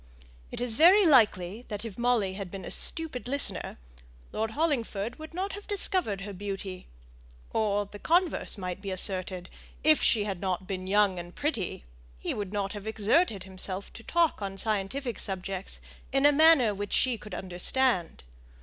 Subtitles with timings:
[0.49, 3.77] It is very likely that if Molly had been a stupid listener,
[4.31, 6.87] Lord Hollingford would not have discovered her beauty;
[7.53, 9.47] or the converse might be asserted
[9.83, 11.83] if she had not been young and pretty,
[12.17, 15.79] he would not have exerted himself to talk on scientific subjects
[16.11, 18.23] in a manner which she could understand.